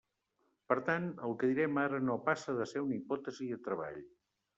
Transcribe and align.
Per 0.71 0.75
tant, 0.85 1.03
el 1.27 1.35
que 1.43 1.49
direm 1.51 1.77
ara 1.81 1.99
no 2.05 2.15
passa 2.29 2.55
de 2.61 2.67
ser 2.71 2.83
una 2.87 2.97
hipòtesi 2.97 3.51
de 3.53 3.61
treball. 3.69 4.01